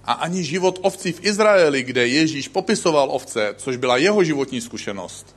[0.05, 5.37] A ani život ovcí v Izraeli, kde Ježíš popisoval ovce, což byla jeho životní zkušenost.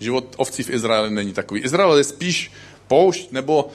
[0.00, 1.60] Život ovcí v Izraeli není takový.
[1.60, 2.52] Izrael je spíš
[2.88, 3.68] poušť nebo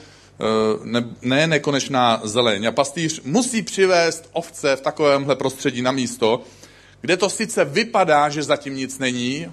[0.84, 2.66] ne, ne nekonečná zeleň.
[2.66, 6.42] A pastýř musí přivést ovce v takovémhle prostředí na místo,
[7.00, 9.52] kde to sice vypadá, že zatím nic není,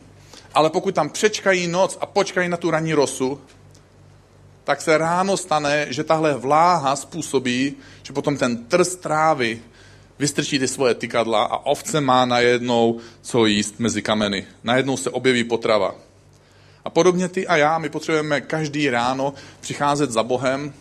[0.54, 3.42] ale pokud tam přečkají noc a počkají na tu ranní rosu,
[4.64, 9.62] tak se ráno stane, že tahle vláha způsobí, že potom ten trst trávy
[10.22, 14.46] vystrčí ty svoje tykadla a ovce má najednou co jíst mezi kameny.
[14.64, 15.96] Najednou se objeví potrava.
[16.86, 20.74] A podobně ty a já, my potřebujeme každý ráno přicházet za Bohem.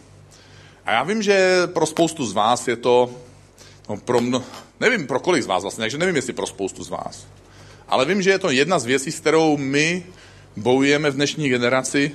[0.85, 3.11] A já vím, že pro spoustu z vás je to,
[3.88, 4.44] no pro mno,
[4.81, 7.26] Nevím pro kolik z vás vlastně, takže nevím, jestli pro spoustu z vás.
[7.88, 10.07] Ale vím, že je to jedna z věcí, s kterou my
[10.57, 12.12] bojujeme v dnešní generaci,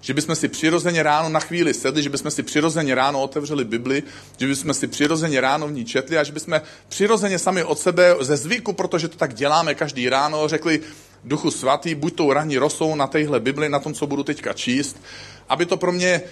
[0.00, 4.02] že bychom si přirozeně ráno na chvíli sedli, že bychom si přirozeně ráno otevřeli Bibli,
[4.38, 8.16] že bychom si přirozeně ráno v ní četli a že bychom přirozeně sami od sebe
[8.20, 10.80] ze zvyku, protože to tak děláme každý ráno, řekli
[11.24, 15.02] Duchu Svatý, buď tou ranní rosou na téhle Bibli, na tom, co budu teďka číst,
[15.48, 16.22] aby to pro mě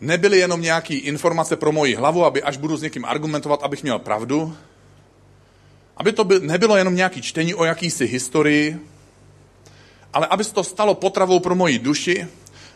[0.00, 3.98] nebyly jenom nějaké informace pro moji hlavu, aby až budu s někým argumentovat, abych měl
[3.98, 4.56] pravdu,
[5.96, 8.78] aby to by, nebylo jenom nějaké čtení o jakýsi historii,
[10.12, 12.28] ale aby se to stalo potravou pro moji duši,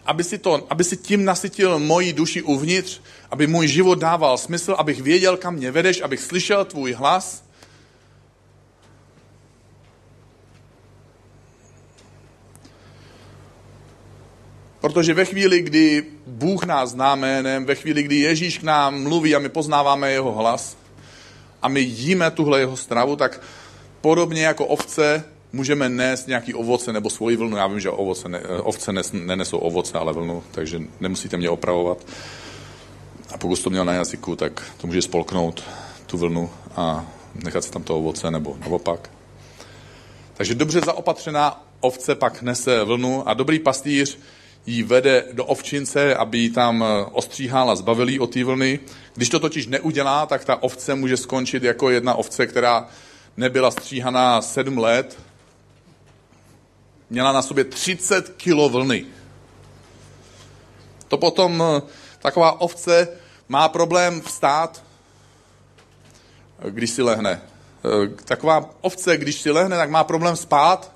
[0.07, 4.75] aby si, to, aby si tím nasytil moji duši uvnitř, aby můj život dával smysl,
[4.79, 7.45] abych věděl, kam mě vedeš, abych slyšel tvůj hlas.
[14.81, 19.35] Protože ve chvíli, kdy Bůh nás zná jménem, ve chvíli, kdy Ježíš k nám mluví
[19.35, 20.77] a my poznáváme jeho hlas
[21.63, 23.41] a my jíme tuhle jeho stravu, tak
[24.01, 27.57] podobně jako ovce můžeme nést nějaký ovoce nebo svoji vlnu.
[27.57, 32.07] Já vím, že ovoce ne, ovce nes, nenesou ovoce, ale vlnu, takže nemusíte mě opravovat.
[33.35, 35.65] A pokud to měl na jazyku, tak to může spolknout
[36.07, 37.07] tu vlnu a
[37.45, 39.11] nechat se tam to ovoce nebo naopak.
[40.35, 44.19] Takže dobře zaopatřená ovce pak nese vlnu a dobrý pastýř
[44.67, 48.79] ji vede do ovčince, aby ji tam ostříhal a zbavil od té vlny.
[49.15, 52.89] Když to totiž neudělá, tak ta ovce může skončit jako jedna ovce, která
[53.37, 55.19] nebyla stříhaná sedm let
[57.11, 59.07] měla na sobě 30 kilo vlny.
[61.09, 61.83] To potom eh,
[62.19, 63.09] taková ovce
[63.49, 64.83] má problém vstát,
[66.69, 67.43] když si lehne.
[67.85, 70.93] Eh, taková ovce, když si lehne, tak má problém spát.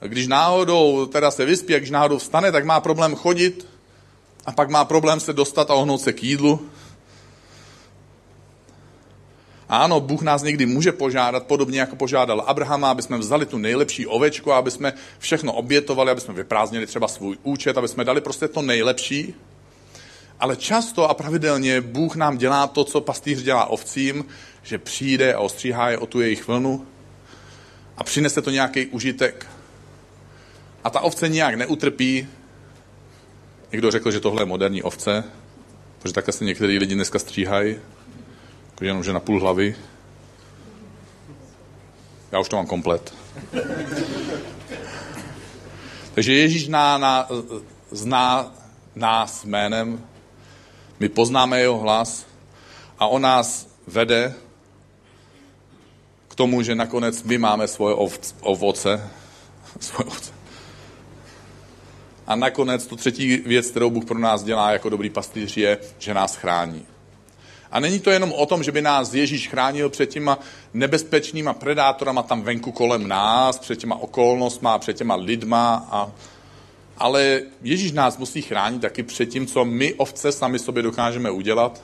[0.00, 3.66] Když náhodou teda se vyspí, a když náhodou vstane, tak má problém chodit
[4.46, 6.68] a pak má problém se dostat a ohnout se k jídlu.
[9.82, 14.06] Ano, Bůh nás někdy může požádat, podobně jako požádal Abrahama, aby jsme vzali tu nejlepší
[14.06, 18.48] ovečku, aby jsme všechno obětovali, aby jsme vyprázdnili třeba svůj účet, aby jsme dali prostě
[18.48, 19.34] to nejlepší.
[20.40, 24.24] Ale často a pravidelně Bůh nám dělá to, co pastýř dělá ovcím,
[24.62, 26.86] že přijde a ostříhá je o tu jejich vlnu
[27.96, 29.46] a přinese to nějaký užitek.
[30.84, 32.28] A ta ovce nijak neutrpí.
[33.72, 35.24] Někdo řekl, že tohle je moderní ovce,
[35.98, 37.76] protože takhle se některý lidi dneska stříhají
[38.80, 39.76] jenom, že na půl hlavy.
[42.32, 43.14] Já už to mám komplet.
[46.14, 47.28] Takže Ježíš ná, ná,
[47.90, 48.54] zná
[48.94, 50.06] nás jménem,
[51.00, 52.26] my poznáme jeho hlas
[52.98, 54.34] a on nás vede
[56.28, 57.94] k tomu, že nakonec my máme svoje
[58.40, 59.10] ovoce.
[59.80, 60.32] Svoje ovoce.
[62.26, 66.14] A nakonec tu třetí věc, kterou Bůh pro nás dělá jako dobrý pastýř, je, že
[66.14, 66.86] nás chrání.
[67.74, 70.38] A není to jenom o tom, že by nás Ježíš chránil před těma
[70.74, 76.12] nebezpečnýma predátorama tam venku kolem nás, před těma okolnostma, před těma lidma, a,
[76.98, 81.82] ale Ježíš nás musí chránit taky před tím, co my ovce sami sobě dokážeme udělat.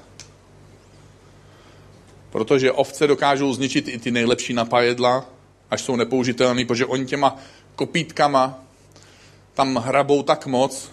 [2.31, 5.25] Protože ovce dokážou zničit i ty nejlepší napajedla,
[5.71, 7.37] až jsou nepoužitelné, protože oni těma
[7.75, 8.59] kopítkama
[9.55, 10.91] tam hrabou tak moc,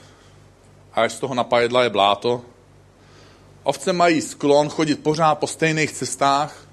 [0.94, 2.42] a až z toho napajedla je bláto,
[3.68, 6.68] Ovce mají sklon chodit pořád po stejných cestách,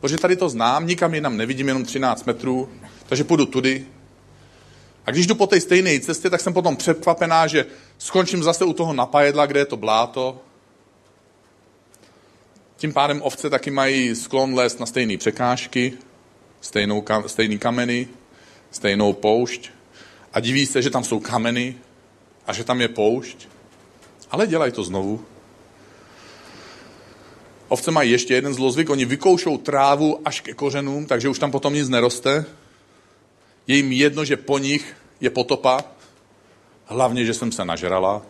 [0.00, 2.68] protože tady to znám, nikam jinam nevidím, jenom 13 metrů,
[3.06, 3.86] takže půjdu tudy.
[5.06, 7.66] A když jdu po té stejné cestě, tak jsem potom překvapená, že
[7.98, 10.40] skončím zase u toho napajedla, kde je to bláto.
[12.76, 15.92] Tím pádem ovce taky mají sklon lézt na stejné překážky,
[16.60, 18.08] stejnou, stejný kameny,
[18.70, 19.70] stejnou poušť
[20.32, 21.74] a diví se, že tam jsou kameny
[22.46, 23.48] a že tam je poušť,
[24.30, 25.31] ale dělají to znovu.
[27.72, 31.74] Ovce mají ještě jeden zlozvyk, oni vykoušou trávu až ke kořenům, takže už tam potom
[31.74, 32.44] nic neroste.
[33.66, 35.80] Je jim jedno, že po nich je potopa,
[36.86, 38.22] hlavně, že jsem se nažrala.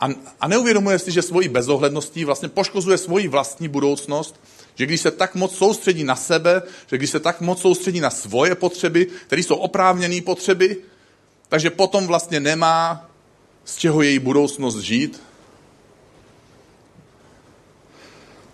[0.00, 0.08] A,
[0.40, 4.40] a neuvědomuje si, že svojí bezohledností vlastně poškozuje svoji vlastní budoucnost,
[4.74, 8.10] že když se tak moc soustředí na sebe, že když se tak moc soustředí na
[8.10, 10.76] svoje potřeby, které jsou oprávněné potřeby,
[11.48, 13.10] takže potom vlastně nemá
[13.64, 15.20] z čeho její budoucnost žít,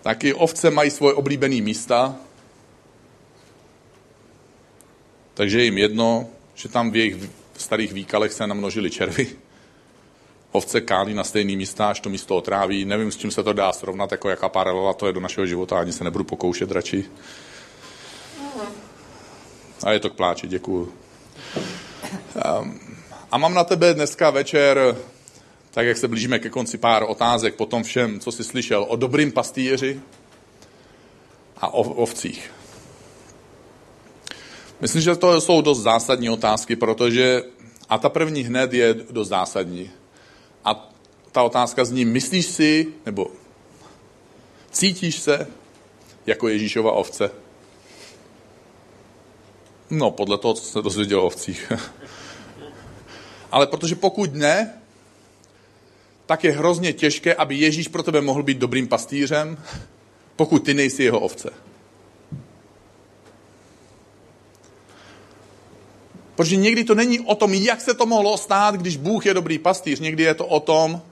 [0.06, 2.16] Taky ovce mají svoje oblíbené místa,
[5.34, 7.16] takže jim jedno, že tam v jejich
[7.56, 9.26] starých výkalech se namnožili červy.
[10.52, 12.84] Ovce kálí na stejný místa, až to místo otráví.
[12.84, 15.78] Nevím, s čím se to dá srovnat, jako jaká paralela to je do našeho života,
[15.78, 17.04] ani se nebudu pokoušet radši.
[19.82, 20.92] A je to k pláči, děkuju.
[22.60, 22.80] Um,
[23.30, 24.96] a mám na tebe dneska večer
[25.76, 28.96] tak jak se blížíme ke konci pár otázek po tom všem, co jsi slyšel o
[28.96, 30.00] dobrým pastýři,
[31.56, 32.52] a o ovcích.
[34.80, 37.42] Myslím, že to jsou dost zásadní otázky, protože,
[37.88, 39.90] a ta první hned je dost zásadní.
[40.64, 40.92] A
[41.32, 43.26] ta otázka zní, myslíš si, nebo
[44.70, 45.46] cítíš se
[46.26, 47.30] jako Ježíšova ovce?
[49.90, 51.72] No, podle toho, co se dozvěděl o ovcích.
[53.52, 54.82] Ale protože pokud ne,
[56.26, 59.58] tak je hrozně těžké, aby Ježíš pro tebe mohl být dobrým pastýřem,
[60.36, 61.50] pokud ty nejsi jeho ovce.
[66.34, 69.58] Protože někdy to není o tom, jak se to mohlo stát, když Bůh je dobrý
[69.58, 70.00] pastýř.
[70.00, 71.02] Někdy je to o tom,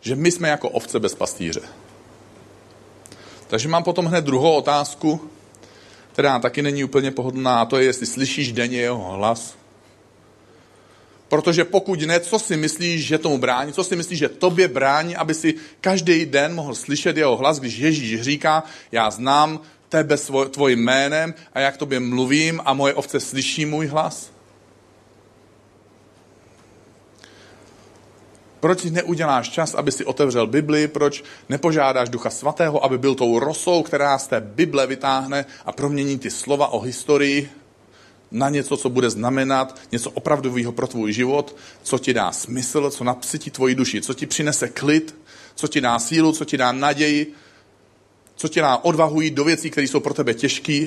[0.00, 1.60] že my jsme jako ovce bez pastýře.
[3.46, 5.30] Takže mám potom hned druhou otázku,
[6.12, 9.61] která taky není úplně pohodlná, a to je, jestli slyšíš denně jeho hlas.
[11.32, 13.72] Protože pokud ne, co si myslíš, že tomu brání?
[13.72, 17.78] Co si myslíš, že tobě brání, aby si každý den mohl slyšet jeho hlas, když
[17.78, 23.20] Ježíš říká, já znám tebe svoj, tvojím jménem a jak tobě mluvím a moje ovce
[23.20, 24.30] slyší můj hlas?
[28.60, 30.88] Proč neuděláš čas, aby si otevřel Bibli?
[30.88, 36.18] Proč nepožádáš Ducha Svatého, aby byl tou rosou, která z té Bible vytáhne a promění
[36.18, 37.61] ty slova o historii
[38.32, 43.04] na něco, co bude znamenat něco opravdového pro tvůj život, co ti dá smysl, co
[43.04, 45.14] napsytí tvoji duši, co ti přinese klid,
[45.54, 47.34] co ti dá sílu, co ti dá naději,
[48.36, 50.86] co ti dá odvahu jít do věcí, které jsou pro tebe těžké,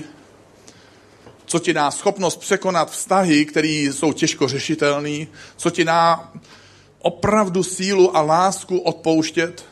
[1.45, 5.27] co ti dá schopnost překonat vztahy, které jsou těžko řešitelné,
[5.57, 6.31] co ti dá
[6.99, 9.65] opravdu sílu a lásku odpouštět,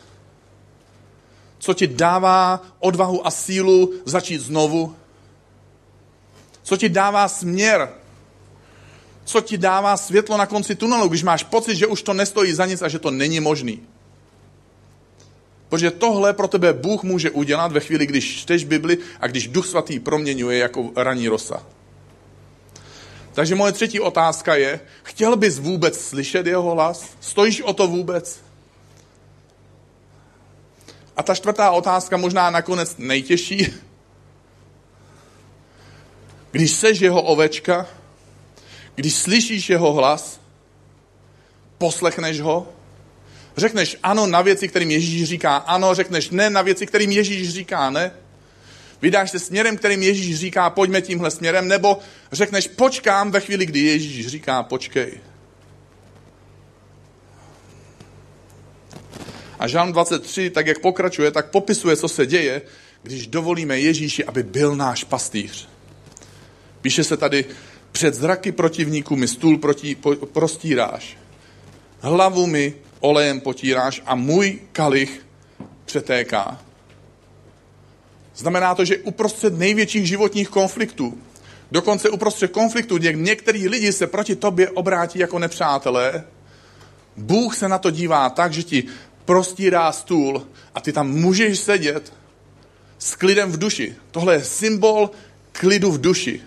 [1.60, 4.96] co ti dává odvahu a sílu začít znovu,
[6.64, 7.90] co ti dává směr,
[9.26, 12.66] co ti dává světlo na konci tunelu, když máš pocit, že už to nestojí za
[12.66, 13.84] nic a že to není možný.
[15.70, 19.68] Protože tohle pro tebe Bůh může udělat ve chvíli, když čteš Bibli a když Duch
[19.68, 21.66] Svatý proměňuje jako raní rosa.
[23.34, 27.06] Takže moje třetí otázka je, chtěl bys vůbec slyšet jeho hlas?
[27.20, 28.42] Stojíš o to vůbec?
[31.18, 33.74] A ta čtvrtá otázka, možná nakonec nejtěžší.
[36.54, 37.88] Když seš jeho ovečka,
[38.96, 40.40] když slyšíš jeho hlas,
[41.78, 42.68] poslechneš ho,
[43.58, 47.90] řekneš ano na věci, kterým Ježíš říká ano, řekneš ne na věci, kterým Ježíš říká
[47.90, 48.12] ne,
[49.02, 52.00] Vydáš se směrem, kterým Ježíš říká, pojďme tímhle směrem, nebo
[52.32, 55.12] řekneš, počkám ve chvíli, kdy Ježíš říká, počkej.
[59.60, 62.62] A Žán 23, tak jak pokračuje, tak popisuje, co se děje,
[63.04, 65.73] když dovolíme Ježíši, aby byl náš pastýř.
[66.84, 67.46] Píše se tady,
[67.92, 71.18] před zraky protivníků mi stůl proti, po, prostíráš.
[72.00, 75.26] Hlavu mi olejem potíráš a můj kalich
[75.86, 76.62] přetéká.
[78.36, 81.18] Znamená to, že uprostřed největších životních konfliktů,
[81.72, 86.24] dokonce uprostřed konfliktů, kdy některý lidi se proti tobě obrátí jako nepřátelé,
[87.18, 88.84] Bůh se na to dívá tak, že ti
[89.26, 92.14] prostírá stůl a ty tam můžeš sedět
[93.00, 93.96] s klidem v duši.
[94.12, 95.12] Tohle je symbol
[95.52, 96.42] klidu v duši.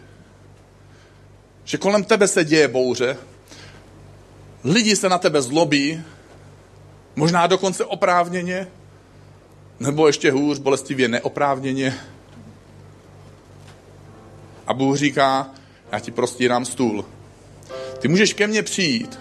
[1.66, 3.16] Že kolem tebe se děje bouře,
[4.64, 6.02] lidi se na tebe zlobí,
[7.16, 8.68] možná dokonce oprávněně,
[9.80, 11.94] nebo ještě hůř, bolestivě neoprávněně.
[14.66, 15.50] A Bůh říká,
[15.92, 17.04] já ti prostírám stůl.
[17.98, 19.18] Ty můžeš ke mně přijít,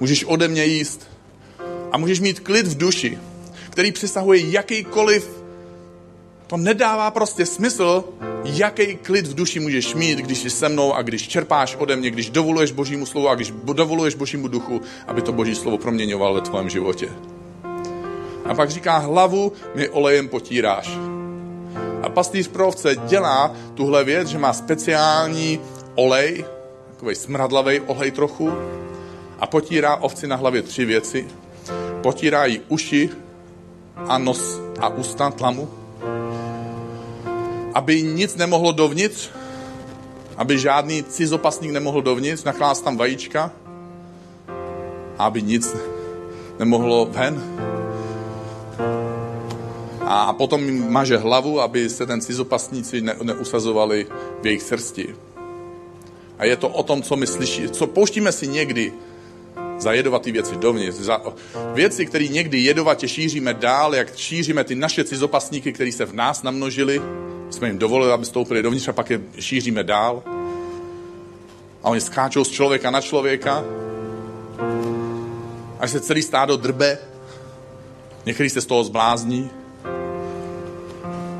[0.00, 1.10] můžeš ode mě jíst
[1.92, 3.18] a můžeš mít klid v duši,
[3.70, 5.39] který přesahuje jakýkoliv
[6.50, 8.04] to nedává prostě smysl,
[8.44, 12.10] jaký klid v duši můžeš mít, když jsi se mnou a když čerpáš ode mě,
[12.10, 16.40] když dovoluješ Božímu slovu a když dovoluješ Božímu duchu, aby to Boží slovo proměňoval ve
[16.40, 17.08] tvém životě.
[18.44, 20.90] A pak říká, hlavu mi olejem potíráš.
[22.02, 25.60] A pastýř pro ovce dělá tuhle věc, že má speciální
[25.94, 26.44] olej,
[26.90, 28.52] takový smradlavý olej trochu,
[29.38, 31.28] a potírá ovci na hlavě tři věci.
[32.02, 33.10] Potírá jí uši
[33.96, 35.79] a nos a ústa tlamu,
[37.74, 39.30] aby nic nemohlo dovnitř,
[40.36, 43.52] aby žádný cizopasník nemohl dovnitř, naklást tam vajíčka,
[45.18, 45.76] aby nic
[46.58, 47.42] nemohlo ven
[50.10, 54.06] a potom jim maže hlavu, aby se ten cizopasníci ne, neusazovali
[54.42, 55.14] v jejich srsti.
[56.38, 58.92] A je to o tom, co my slyší, co pouštíme si někdy
[59.78, 60.98] za jedovatý věci dovnitř.
[60.98, 61.22] Za
[61.74, 66.42] věci, které někdy jedovatě šíříme dál, jak šíříme ty naše cizopasníky, které se v nás
[66.42, 67.02] namnožili,
[67.50, 70.22] jsme jim dovolili, aby stoupili dovnitř a pak je šíříme dál.
[71.82, 73.64] A oni skáčou z člověka na člověka,
[75.80, 76.98] až se celý stádo drbe,
[78.26, 79.50] některý se z toho zblázní.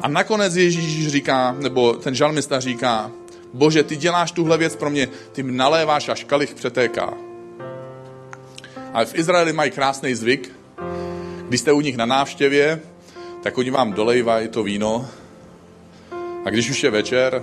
[0.02, 3.10] A nakonec Ježíš říká, nebo ten žalmista říká,
[3.54, 7.14] Bože, ty děláš tuhle věc pro mě, ty mi naléváš až kalich přetéká.
[8.92, 10.52] Ale v Izraeli mají krásný zvyk,
[11.48, 12.80] když jste u nich na návštěvě,
[13.42, 15.08] tak oni vám dolejvají to víno
[16.44, 17.42] a když už je večer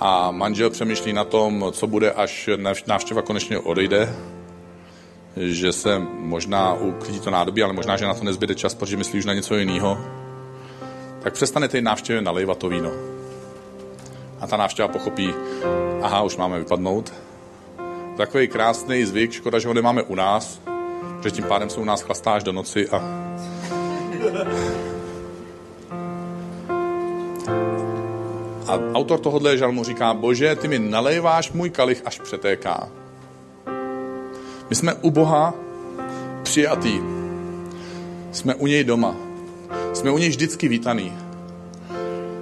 [0.00, 2.50] a manžel přemýšlí na tom, co bude, až
[2.86, 4.16] návštěva konečně odejde,
[5.36, 9.18] že se možná uklidí to nádobí, ale možná, že na to nezbyde čas, protože myslí
[9.18, 9.98] už na něco jiného,
[11.22, 12.90] tak přestane té návštěvě nalejvat to víno.
[14.40, 15.34] A ta návštěva pochopí,
[16.02, 17.12] aha, už máme vypadnout.
[18.16, 20.60] Takový krásný zvyk, škoda, že ho nemáme u nás,
[21.22, 23.02] že tím pádem se u nás chlastá až do noci a
[28.66, 32.88] A autor tohohle žalmu říká, bože, ty mi nalejváš můj kalich, až přetéká.
[34.70, 35.54] My jsme u Boha
[36.42, 37.00] přijatý.
[38.32, 39.16] Jsme u něj doma.
[39.92, 41.12] Jsme u něj vždycky vítaný.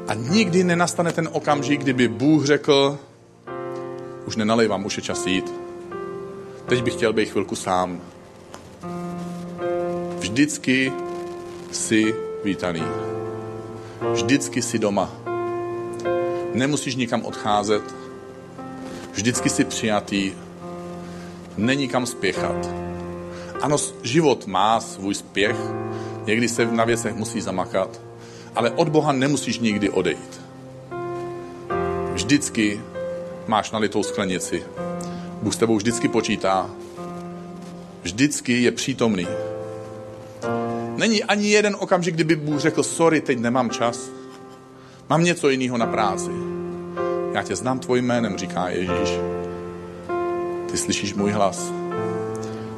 [0.09, 2.99] A nikdy nenastane ten okamžik, kdyby Bůh řekl,
[4.27, 5.53] už nenalejvám, už je čas jít.
[6.67, 8.01] Teď bych chtěl být chvilku sám.
[10.19, 10.93] Vždycky
[11.71, 12.83] jsi vítaný.
[14.11, 15.11] Vždycky jsi doma.
[16.55, 17.83] Nemusíš nikam odcházet.
[19.13, 20.33] Vždycky jsi přijatý.
[21.57, 22.69] Není kam spěchat.
[23.61, 25.57] Ano, život má svůj spěch.
[26.27, 28.01] Někdy se na věcech musí zamakat.
[28.55, 30.41] Ale od Boha nemusíš nikdy odejít.
[32.13, 32.81] Vždycky
[33.47, 34.65] máš nalitou sklenici.
[35.43, 36.71] Bůh s tebou vždycky počítá.
[38.03, 39.27] Vždycky je přítomný.
[41.03, 44.11] Není ani jeden okamžik, kdyby Bůh řekl, sorry, teď nemám čas.
[45.11, 46.31] Mám něco jiného na práci.
[47.33, 49.19] Já tě znám tvojím jménem, říká Ježíš.
[50.71, 51.73] Ty slyšíš můj hlas.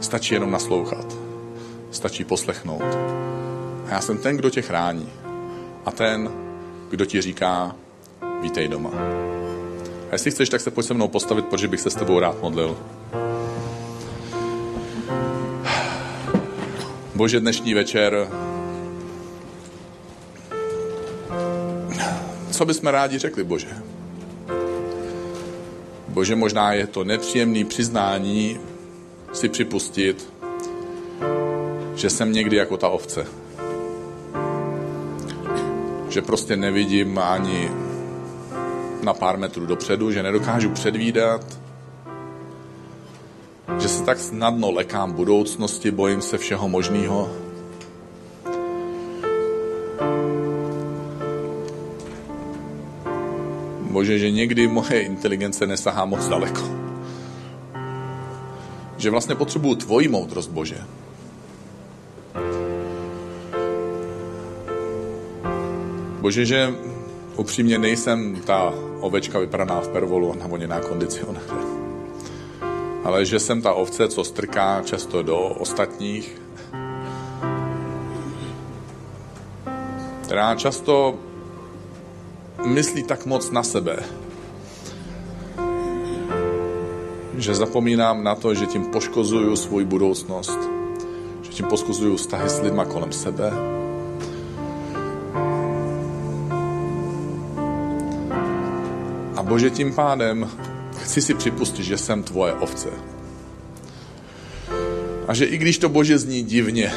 [0.01, 1.17] Stačí jenom naslouchat.
[1.91, 2.83] Stačí poslechnout.
[3.87, 5.09] A já jsem ten, kdo tě chrání.
[5.85, 6.31] A ten,
[6.91, 7.77] kdo ti říká,
[8.43, 8.91] vítej doma.
[10.11, 12.43] A jestli chceš, tak se pojď se mnou postavit, protože bych se s tebou rád
[12.43, 12.77] modlil.
[17.15, 18.29] Bože, dnešní večer
[22.51, 23.69] co bychom rádi řekli, Bože?
[26.09, 28.61] Bože, možná je to nepříjemné přiznání
[29.33, 30.33] si připustit,
[31.95, 33.27] že jsem někdy jako ta ovce.
[36.09, 37.71] Že prostě nevidím ani
[39.03, 41.64] na pár metrů dopředu, že nedokážu předvídat,
[43.79, 47.31] že se tak snadno lekám budoucnosti, bojím se všeho možného.
[53.81, 56.63] Bože, že někdy moje inteligence nesahá moc daleko.
[58.97, 60.79] Že vlastně potřebuju tvoji moudrost, Bože.
[66.21, 66.75] Bože, že
[67.37, 71.74] upřímně nejsem ta ovečka vypraná v pervolu a navoněná kondicionéře.
[73.05, 76.41] Ale že jsem ta ovce, co strká často do ostatních,
[80.23, 81.15] která často
[82.65, 83.97] myslí tak moc na sebe,
[87.37, 90.59] že zapomínám na to, že tím poškozuju svou budoucnost,
[91.43, 93.53] že tím poškozuju vztahy s lidma kolem sebe.
[99.37, 100.51] A Bože, tím pádem
[101.05, 102.89] chci si připustit, že jsem tvoje ovce.
[105.29, 106.93] A že i když to Bože zní divně,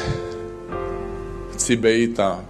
[1.52, 2.44] chci být ta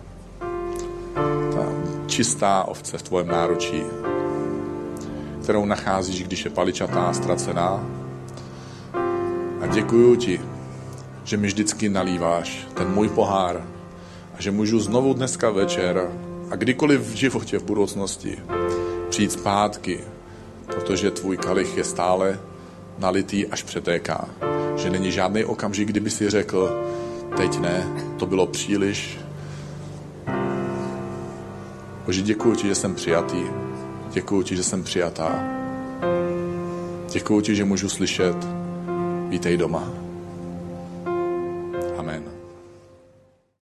[2.07, 3.83] čistá ovce v tvojem náručí,
[5.43, 7.87] kterou nacházíš, když je paličatá, ztracená.
[9.61, 10.41] A děkuju ti,
[11.25, 13.67] že mi vždycky nalíváš ten můj pohár
[14.39, 16.11] a že můžu znovu dneska večer
[16.51, 18.39] a kdykoliv v životě v budoucnosti
[19.09, 20.01] přijít zpátky,
[20.69, 22.41] protože tvůj kalich je stále
[22.99, 24.29] nalitý až přetéká.
[24.77, 26.85] Že není žádný okamžik, kdyby si řekl,
[27.37, 27.87] teď ne,
[28.19, 29.19] to bylo příliš,
[32.09, 33.43] Bože, děkuji ti, že jsem přijatý.
[34.13, 35.45] Děkuji ti, že jsem přijatá.
[37.13, 38.37] Děkuji ti, že můžu slyšet.
[39.29, 40.08] Vítej doma.